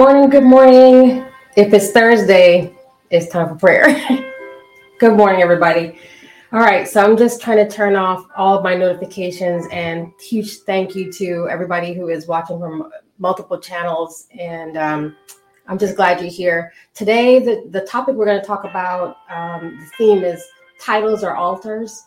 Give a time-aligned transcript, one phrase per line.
[0.00, 0.30] Morning.
[0.30, 1.26] Good morning.
[1.56, 2.74] If it's Thursday,
[3.10, 3.84] it's time for prayer.
[4.98, 5.98] good morning, everybody.
[6.54, 6.88] All right.
[6.88, 11.12] So I'm just trying to turn off all of my notifications and huge thank you
[11.12, 14.26] to everybody who is watching from multiple channels.
[14.38, 15.16] And um,
[15.68, 16.72] I'm just glad you're here.
[16.94, 20.42] Today, the, the topic we're going to talk about, um, the theme is
[20.80, 22.06] titles or altars.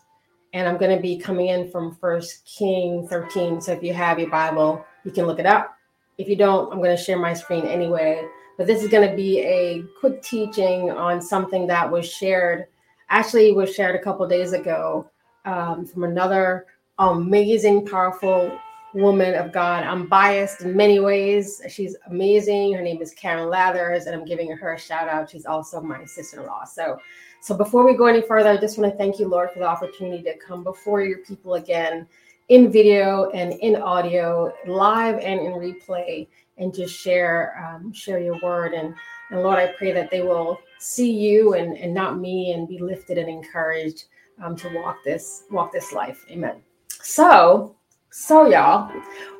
[0.53, 3.61] And I'm going to be coming in from First King 13.
[3.61, 5.77] So if you have your Bible, you can look it up
[6.17, 8.25] if you don't, I'm going to share my screen anyway.
[8.57, 12.67] But this is going to be a quick teaching on something that was shared,
[13.09, 15.09] actually was shared a couple days ago
[15.45, 16.67] um, from another
[16.99, 18.57] amazing, powerful
[18.93, 19.83] woman of God.
[19.83, 21.61] I'm biased in many ways.
[21.67, 22.73] She's amazing.
[22.73, 25.31] Her name is Karen Lathers, and I'm giving her a shout out.
[25.31, 26.65] She's also my sister-in-law.
[26.65, 26.99] So,
[27.41, 29.65] so before we go any further, I just want to thank you, Lord, for the
[29.65, 32.07] opportunity to come before your people again
[32.49, 36.27] in video and in audio, live and in replay,
[36.57, 38.73] and just share um, share your word.
[38.73, 38.93] And,
[39.31, 42.77] and Lord, I pray that they will see you and, and not me and be
[42.77, 44.05] lifted and encouraged
[44.43, 46.25] um, to walk this walk this life.
[46.29, 46.61] Amen.
[46.89, 47.75] So,
[48.11, 48.91] so y'all,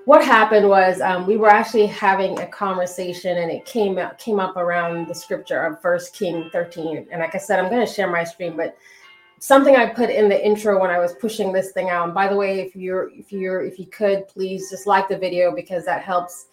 [0.06, 4.40] what happened was um, we were actually having a conversation, and it came out came
[4.40, 7.08] up around the scripture of First King 13.
[7.12, 8.76] And like I said, I'm going to share my screen, but
[9.44, 12.06] something I put in the intro when I was pushing this thing out.
[12.06, 15.18] And by the way, if you're if you're if you could please just like the
[15.18, 16.48] video because that helps.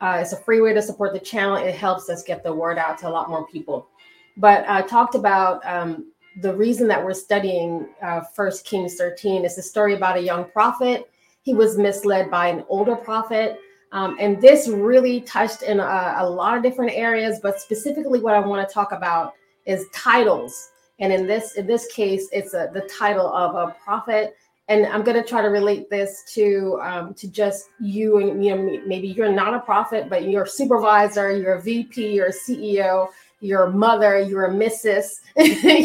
[0.00, 1.54] Uh, it's a free way to support the channel.
[1.54, 3.86] It helps us get the word out to a lot more people.
[4.36, 9.56] But I talked about um, the reason that we're studying uh, First Kings 13 is
[9.58, 11.08] a story about a young prophet.
[11.42, 13.60] He was misled by an older prophet.
[13.92, 18.34] Um, and this really touched in a, a lot of different areas, but specifically what
[18.34, 19.34] I want to talk about
[19.66, 20.71] is titles
[21.02, 24.36] and in this in this case, it's a, the title of a prophet.
[24.68, 28.54] And I'm going to try to relate this to um, to just you and you
[28.54, 32.32] know maybe you're not a prophet, but you're a supervisor, you're a VP, you're a
[32.32, 33.08] CEO,
[33.42, 35.20] you're a mother, you're a Mrs.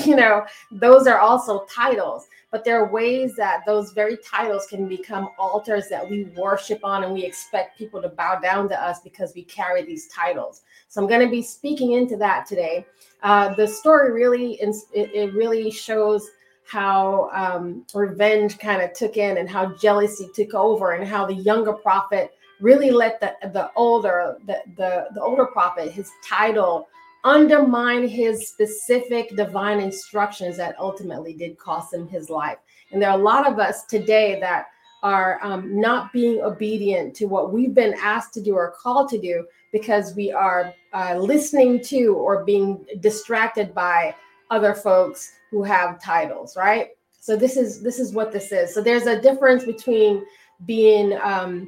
[0.05, 4.87] you know, those are also titles but there are ways that those very titles can
[4.87, 9.01] become altars that we worship on and we expect people to bow down to us
[9.01, 12.85] because we carry these titles so i'm going to be speaking into that today
[13.23, 16.29] uh, the story really it, it really shows
[16.65, 21.33] how um, revenge kind of took in and how jealousy took over and how the
[21.33, 26.87] younger prophet really let the the older the the, the older prophet his title
[27.23, 32.57] undermine his specific divine instructions that ultimately did cost him his life.
[32.91, 34.67] And there are a lot of us today that
[35.03, 39.19] are um, not being obedient to what we've been asked to do or called to
[39.19, 44.15] do because we are uh, listening to or being distracted by
[44.49, 46.89] other folks who have titles right?
[47.19, 48.73] So this is this is what this is.
[48.73, 50.25] So there's a difference between
[50.65, 51.67] being um,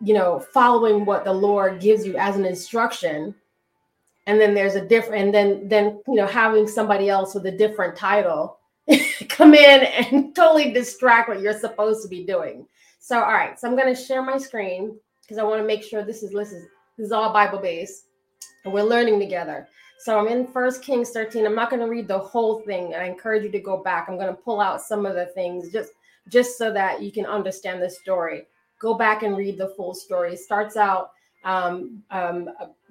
[0.00, 3.34] you know following what the lord gives you as an instruction
[4.28, 7.50] and then there's a different and then then you know having somebody else with a
[7.50, 8.58] different title
[9.28, 12.66] come in and totally distract what you're supposed to be doing
[13.00, 15.82] so all right so i'm going to share my screen because i want to make
[15.82, 16.64] sure this is this is
[16.96, 18.04] this is all bible based
[18.64, 19.68] and we're learning together.
[20.00, 21.46] So I'm in First Kings 13.
[21.46, 22.94] I'm not going to read the whole thing.
[22.94, 24.08] I encourage you to go back.
[24.08, 25.92] I'm going to pull out some of the things just
[26.28, 28.42] just so that you can understand the story.
[28.78, 30.34] Go back and read the full story.
[30.34, 31.12] It starts out,
[31.48, 32.50] um, um,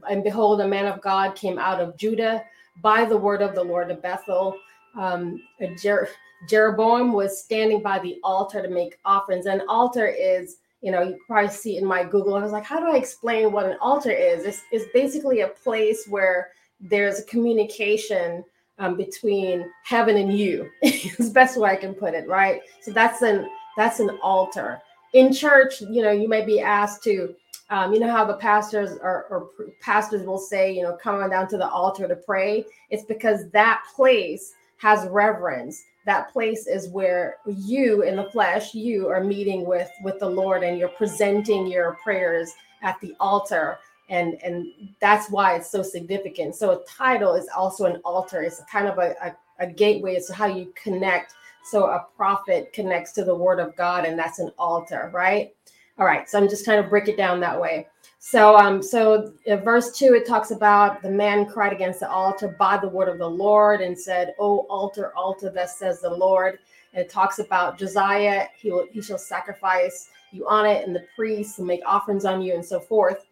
[0.10, 2.44] and behold, a man of God came out of Judah
[2.82, 4.58] by the word of the Lord of Bethel.
[4.96, 5.42] Um,
[5.82, 6.10] Jer-
[6.50, 9.46] Jeroboam was standing by the altar to make offerings.
[9.46, 12.36] An altar is you know, you probably see in my Google.
[12.36, 14.46] I was like, how do I explain what an altar is?
[14.46, 18.44] It's, it's basically a place where there's a communication
[18.80, 20.70] um, between heaven and you.
[20.82, 22.62] it's the best way I can put it, right?
[22.82, 24.80] So that's an that's an altar.
[25.14, 27.34] In church, you know, you may be asked to,
[27.70, 29.50] um, you know, how the pastors or, or
[29.82, 32.66] pastors will say, you know, come on down to the altar to pray.
[32.90, 35.84] It's because that place has reverence.
[36.06, 40.64] That place is where you in the flesh you are meeting with with the lord
[40.64, 43.80] and you're presenting your prayers at the altar.
[44.10, 44.68] And and
[45.02, 46.56] that's why it's so significant.
[46.56, 48.42] So a title is also an altar.
[48.44, 51.34] It's kind of a, a, a gateway it's how you connect.
[51.66, 55.54] So a prophet connects to the word of god and that's an altar right
[56.00, 57.88] all right so i'm just kind of break it down that way
[58.30, 59.32] so, um, so
[59.64, 63.20] verse two, it talks about the man cried against the altar by the word of
[63.20, 66.60] the Lord and said, "Oh, altar, altar, thus says the Lord."
[66.94, 71.06] And it talks about Josiah; he will, he shall sacrifice you on it, and the
[71.16, 73.26] priests will make offerings on you, and so forth.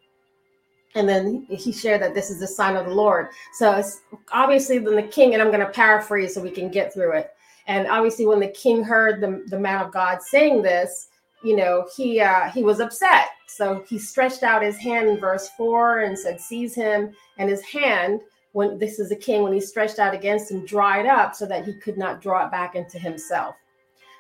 [0.94, 3.28] And then he shared that this is the sign of the Lord.
[3.56, 4.02] So it's
[4.32, 7.32] obviously then the king, and I'm going to paraphrase so we can get through it.
[7.68, 11.10] And obviously, when the king heard the, the man of God saying this,
[11.46, 13.28] you know, he uh, he was upset.
[13.48, 17.64] So he stretched out his hand in verse four and said, "Seize him." And his
[17.64, 18.22] hand,
[18.54, 21.66] when this is a king, when he stretched out against him, dried up so that
[21.66, 23.56] he could not draw it back into himself.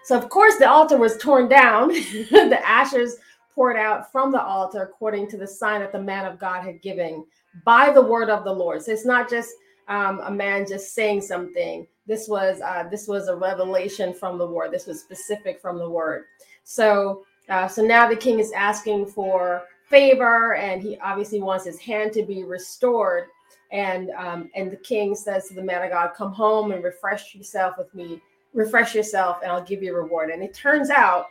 [0.03, 1.87] So of course the altar was torn down.
[1.93, 3.17] the ashes
[3.55, 6.81] poured out from the altar according to the sign that the man of God had
[6.81, 7.25] given
[7.65, 8.83] by the word of the Lord.
[8.83, 9.49] So it's not just
[9.87, 11.87] um, a man just saying something.
[12.07, 14.71] This was uh, this was a revelation from the word.
[14.71, 16.25] This was specific from the word.
[16.63, 21.79] So uh, so now the king is asking for favor, and he obviously wants his
[21.79, 23.25] hand to be restored.
[23.71, 27.35] And um, and the king says to the man of God, "Come home and refresh
[27.35, 28.21] yourself with me.
[28.53, 31.27] Refresh yourself, and I'll give you a reward." And it turns out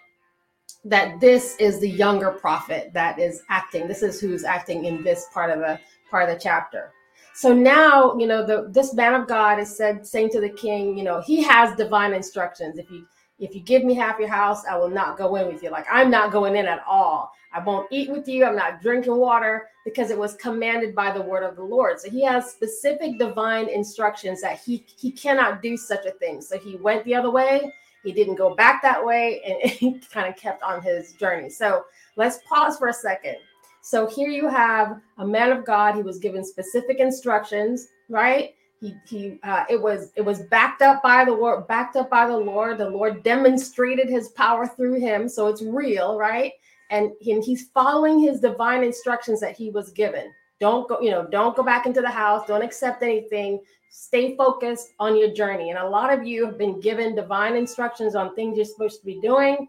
[0.85, 3.89] that this is the younger prophet that is acting.
[3.89, 5.79] This is who's acting in this part of the
[6.11, 6.93] part of the chapter.
[7.35, 10.97] So now, you know, the this man of God is said saying to the king,
[10.97, 12.79] you know, he has divine instructions.
[12.79, 13.07] If you
[13.41, 15.71] if you give me half your house, I will not go in with you.
[15.71, 17.33] Like I'm not going in at all.
[17.53, 18.45] I won't eat with you.
[18.45, 21.99] I'm not drinking water because it was commanded by the word of the Lord.
[21.99, 26.41] So he has specific divine instructions that he he cannot do such a thing.
[26.41, 27.69] So he went the other way.
[28.05, 31.51] He didn't go back that way and he kind of kept on his journey.
[31.51, 31.83] So
[32.15, 33.39] let's pause for a second
[33.85, 35.95] so here you have a man of God.
[35.95, 38.55] He was given specific instructions, right?
[38.81, 42.27] He, he uh, it was it was backed up by the word, backed up by
[42.27, 42.79] the Lord.
[42.79, 46.53] The Lord demonstrated His power through him, so it's real, right?
[46.89, 50.33] And, and he's following His divine instructions that he was given.
[50.61, 52.47] Don't go, you know, don't go back into the house.
[52.47, 53.61] Don't accept anything.
[53.91, 55.69] Stay focused on your journey.
[55.69, 59.05] And a lot of you have been given divine instructions on things you're supposed to
[59.05, 59.69] be doing.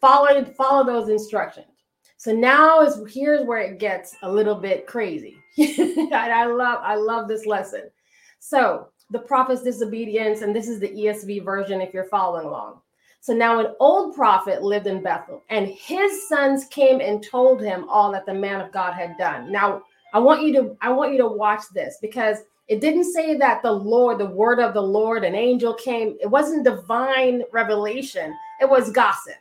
[0.00, 1.71] Follow follow those instructions.
[2.22, 5.38] So now is here's where it gets a little bit crazy.
[5.58, 7.90] and I love I love this lesson.
[8.38, 12.80] So the prophet's disobedience, and this is the ESV version if you're following along.
[13.22, 17.88] So now an old prophet lived in Bethel, and his sons came and told him
[17.88, 19.50] all that the man of God had done.
[19.50, 19.82] Now
[20.14, 22.36] I want you to I want you to watch this because
[22.68, 26.16] it didn't say that the Lord, the word of the Lord, an angel came.
[26.20, 28.32] It wasn't divine revelation.
[28.60, 29.34] It was gossip.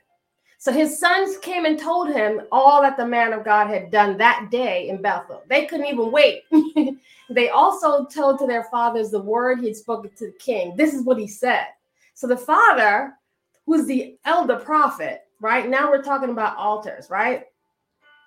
[0.62, 4.16] So his sons came and told him all that the man of God had done
[4.20, 5.42] that day in Bethel.
[5.50, 6.44] They couldn't even wait.
[7.32, 10.76] they also told to their fathers the word he had spoken to the king.
[10.76, 11.66] This is what he said.
[12.14, 13.14] So the father,
[13.66, 15.68] who's the elder prophet, right?
[15.68, 17.46] Now we're talking about altars, right?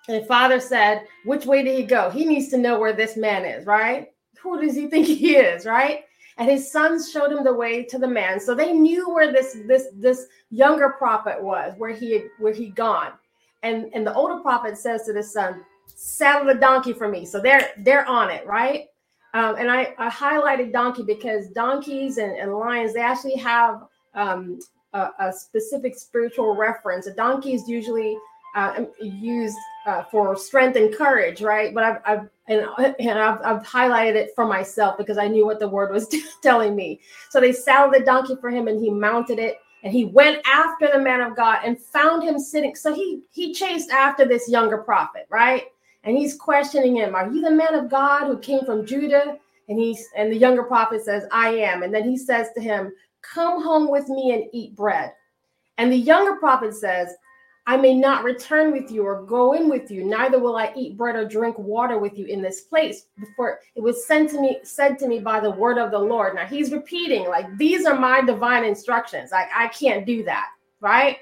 [0.09, 2.09] And the father said, Which way did he go?
[2.09, 4.09] He needs to know where this man is, right?
[4.41, 6.03] Who does he think he is, right?
[6.37, 8.39] And his sons showed him the way to the man.
[8.39, 12.75] So they knew where this this this younger prophet was where he had where he'd
[12.75, 13.13] gone.
[13.63, 17.25] And and the older prophet says to the son saddle the donkey for me.
[17.25, 18.85] So they're they're on it right?
[19.33, 23.83] Um, and I, I highlighted donkey because donkeys and, and lions they actually have
[24.13, 24.59] um,
[24.93, 27.05] a, a, specific spiritual reference.
[27.07, 28.17] A donkey is usually
[28.55, 32.67] uh, used uh, for strength and courage right but I've, I've and,
[32.99, 36.07] and I've, I've, highlighted it for myself because I knew what the word was
[36.43, 36.99] telling me.
[37.29, 40.89] So they saddled the donkey for him and he mounted it and he went after
[40.91, 42.75] the man of God and found him sitting.
[42.75, 45.65] So he he chased after this younger prophet, right?
[46.03, 49.37] And he's questioning him, Are you the man of God who came from Judah?
[49.67, 51.83] And he's and the younger prophet says, I am.
[51.83, 55.13] And then he says to him, Come home with me and eat bread.
[55.77, 57.13] And the younger prophet says,
[57.67, 60.97] I may not return with you or go in with you, neither will I eat
[60.97, 63.07] bread or drink water with you in this place.
[63.19, 66.35] Before it was sent to me, said to me by the word of the Lord.
[66.35, 69.31] Now he's repeating, like, these are my divine instructions.
[69.31, 71.17] Like, I can't do that, right?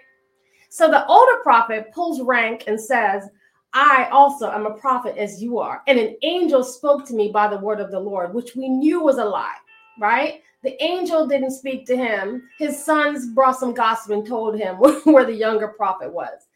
[0.70, 3.30] So the older prophet pulls rank and says,
[3.74, 5.82] I also am a prophet as you are.
[5.88, 9.02] And an angel spoke to me by the word of the Lord, which we knew
[9.02, 9.56] was a lie,
[10.00, 10.42] right?
[10.64, 12.50] The angel didn't speak to him.
[12.58, 16.48] His sons brought some gossip and told him where the younger prophet was.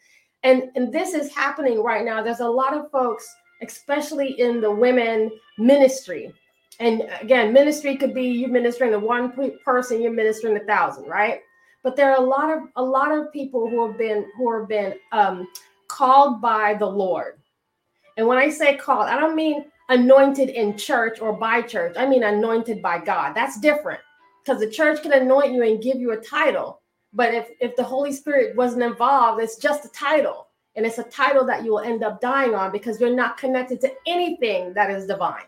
[0.44, 2.24] And, and this is happening right now.
[2.24, 3.28] There's a lot of folks,
[3.62, 6.34] especially in the women ministry.
[6.80, 9.34] And again, ministry could be you ministering to one
[9.66, 11.42] person, you're ministering a thousand, right?
[11.84, 14.68] But there are a lot of a lot of people who have been who have
[14.68, 15.48] been um,
[15.88, 17.40] called by the Lord.
[18.18, 21.96] And when I say called, I don't mean anointed in church or by church.
[21.98, 23.34] I mean anointed by God.
[23.34, 24.00] That's different
[24.44, 26.82] because the church can anoint you and give you a title.
[27.14, 30.48] But if, if the Holy Spirit wasn't involved, it's just a title.
[30.76, 33.82] And it's a title that you will end up dying on because you're not connected
[33.82, 35.46] to anything that is divine.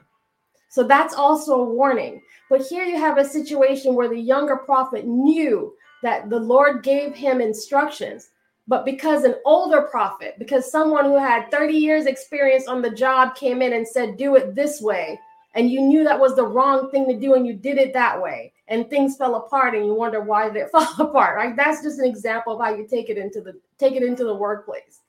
[0.69, 2.21] So that's also a warning.
[2.49, 7.15] But here you have a situation where the younger prophet knew that the Lord gave
[7.15, 8.29] him instructions
[8.69, 13.33] but because an older prophet, because someone who had 30 years experience on the job
[13.35, 15.19] came in and said, do it this way,
[15.55, 18.21] and you knew that was the wrong thing to do and you did it that
[18.21, 21.55] way, and things fell apart and you wonder why they fall apart right?
[21.55, 24.35] That's just an example of how you take it into the take it into the
[24.35, 25.01] workplace.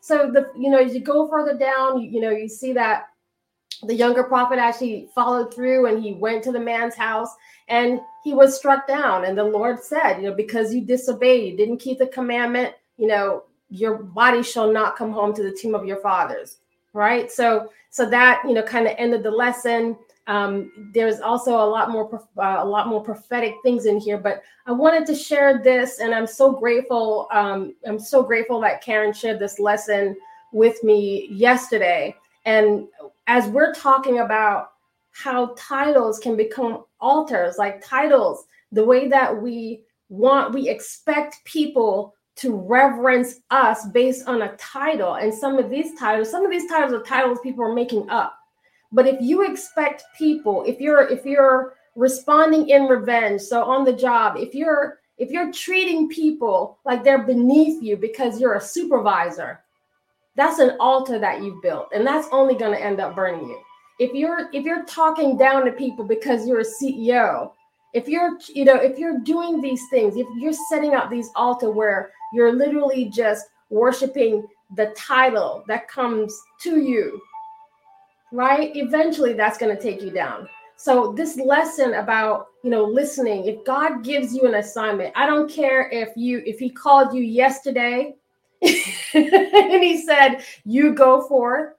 [0.00, 3.08] So the you know as you go further down you, you know you see that
[3.82, 7.28] the younger prophet actually followed through and he went to the man's house
[7.68, 9.26] and he was struck down.
[9.26, 13.06] And the lord said you know because you disobeyed you didn't keep the commandment you
[13.06, 16.58] know your body shall not come home to the tomb of your fathers
[16.96, 17.30] right?
[17.30, 19.96] So so that you know kind of ended the lesson.
[20.28, 24.42] Um, there's also a lot more uh, a lot more prophetic things in here but
[24.66, 29.12] i wanted to share this and i'm so grateful um, i'm so grateful that karen
[29.12, 30.16] shared this lesson
[30.50, 32.12] with me yesterday.
[32.44, 32.88] And
[33.28, 34.72] as we're talking about
[35.12, 42.14] how titles can become altars like titles the way that we want we expect people
[42.36, 46.68] to reverence us based on a title and some of these titles some of these
[46.68, 48.38] titles are titles people are making up
[48.92, 53.92] but if you expect people, if you're if you're responding in revenge, so on the
[53.92, 59.60] job, if you're if you're treating people like they're beneath you because you're a supervisor,
[60.36, 63.60] that's an altar that you've built, and that's only going to end up burning you.
[63.98, 67.52] If you're if you're talking down to people because you're a CEO,
[67.92, 71.70] if you're you know if you're doing these things, if you're setting up these altar
[71.70, 77.20] where you're literally just worshiping the title that comes to you
[78.32, 78.74] right?
[78.74, 80.48] Eventually that's going to take you down.
[80.76, 85.50] So this lesson about, you know, listening, if God gives you an assignment, I don't
[85.50, 88.14] care if you if he called you yesterday
[88.62, 91.74] and he said, "You go forth."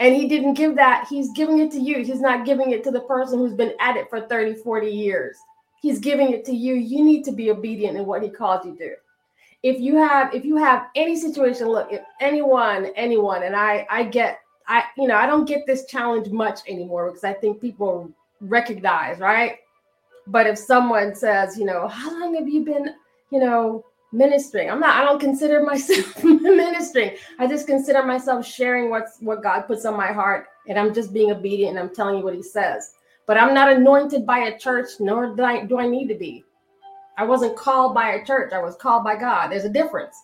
[0.00, 1.06] And he didn't give that.
[1.10, 2.02] He's giving it to you.
[2.02, 5.36] He's not giving it to the person who's been at it for 30, 40 years.
[5.82, 6.74] He's giving it to you.
[6.74, 8.94] You need to be obedient in what he called you to
[9.62, 14.02] if you have if you have any situation look if anyone anyone and i i
[14.02, 14.40] get
[14.70, 18.08] I, you know, I don't get this challenge much anymore because I think people
[18.40, 19.58] recognize, right?
[20.28, 22.94] But if someone says, you know, how long have you been,
[23.30, 24.70] you know, ministering?
[24.70, 27.16] I'm not, I don't consider myself ministering.
[27.40, 30.46] I just consider myself sharing what's what God puts on my heart.
[30.68, 32.94] And I'm just being obedient and I'm telling you what he says.
[33.26, 36.44] But I'm not anointed by a church, nor do I, do I need to be.
[37.20, 38.54] I wasn't called by a church.
[38.54, 39.48] I was called by God.
[39.48, 40.16] There's a difference.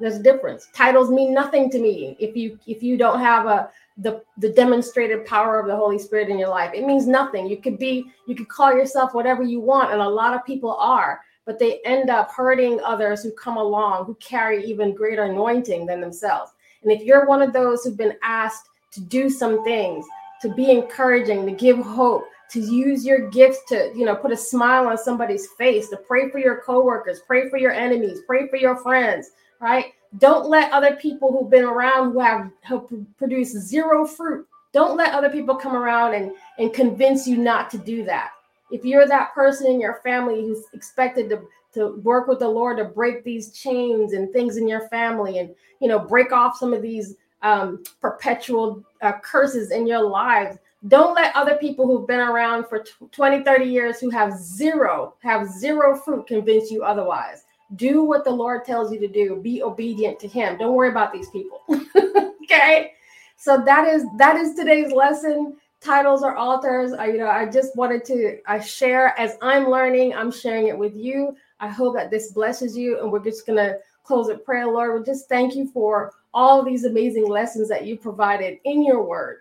[0.00, 0.66] There's a difference.
[0.74, 5.24] Titles mean nothing to me if you if you don't have a the the demonstrated
[5.26, 6.72] power of the Holy Spirit in your life.
[6.74, 7.46] It means nothing.
[7.46, 10.74] You could be you could call yourself whatever you want, and a lot of people
[10.74, 15.86] are, but they end up hurting others who come along who carry even greater anointing
[15.86, 16.50] than themselves.
[16.82, 20.04] And if you're one of those who've been asked to do some things,
[20.42, 24.36] to be encouraging, to give hope, to use your gifts to, you know, put a
[24.36, 28.56] smile on somebody's face, to pray for your coworkers, pray for your enemies, pray for
[28.56, 29.30] your friends,
[29.60, 29.94] right?
[30.18, 35.14] Don't let other people who've been around who have, have produced zero fruit, don't let
[35.14, 38.30] other people come around and, and convince you not to do that.
[38.70, 41.42] If you're that person in your family who's expected to,
[41.74, 45.54] to work with the Lord to break these chains and things in your family and,
[45.80, 50.58] you know, break off some of these um, perpetual uh, curses in your lives,
[50.88, 55.48] don't let other people who've been around for 20 30 years who have zero have
[55.48, 57.44] zero fruit convince you otherwise
[57.76, 59.36] do what the Lord tells you to do.
[59.36, 60.58] Be obedient to Him.
[60.58, 61.62] Don't worry about these people.
[62.42, 62.92] okay.
[63.36, 65.56] So that is that is today's lesson.
[65.80, 66.92] Titles or altars.
[66.92, 70.14] I, you know, I just wanted to I share as I'm learning.
[70.14, 71.36] I'm sharing it with you.
[71.60, 73.00] I hope that this blesses you.
[73.00, 74.98] And we're just gonna close with prayer, Lord.
[74.98, 79.40] We just thank you for all these amazing lessons that you provided in your word.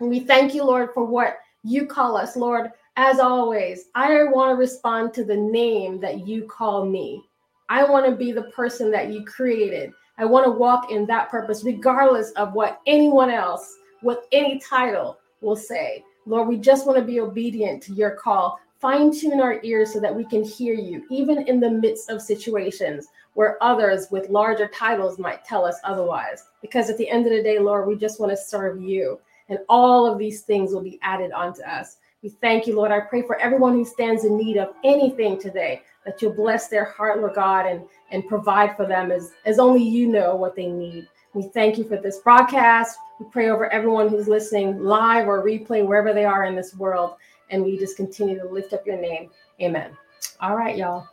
[0.00, 2.70] And we thank you, Lord, for what you call us, Lord.
[2.96, 7.24] As always, I want to respond to the name that you call me.
[7.68, 9.92] I want to be the person that you created.
[10.18, 15.18] I want to walk in that purpose, regardless of what anyone else with any title
[15.40, 16.04] will say.
[16.26, 18.58] Lord, we just want to be obedient to your call.
[18.84, 22.20] Fine tune our ears so that we can hear you, even in the midst of
[22.20, 26.44] situations where others with larger titles might tell us otherwise.
[26.60, 29.18] Because at the end of the day, Lord, we just want to serve you.
[29.48, 31.96] And all of these things will be added onto us.
[32.22, 32.92] We thank you, Lord.
[32.92, 36.84] I pray for everyone who stands in need of anything today that you'll bless their
[36.84, 40.66] heart, Lord God, and, and provide for them as, as only you know what they
[40.66, 41.08] need.
[41.32, 42.98] We thank you for this broadcast.
[43.18, 47.14] We pray over everyone who's listening live or replay, wherever they are in this world.
[47.50, 49.30] And we just continue to lift up your name.
[49.60, 49.96] Amen.
[50.40, 51.08] All right, y'all.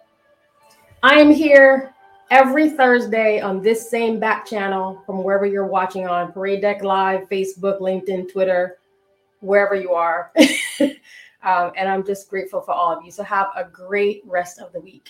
[1.04, 1.94] I am here
[2.30, 7.28] every Thursday on this same back channel from wherever you're watching on Parade Deck Live,
[7.30, 8.78] Facebook, LinkedIn, Twitter,
[9.40, 10.32] wherever you are.
[11.44, 13.12] Um, and I'm just grateful for all of you.
[13.12, 15.10] So have a great rest of the week.